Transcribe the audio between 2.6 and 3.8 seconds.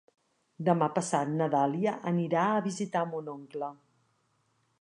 visitar mon oncle.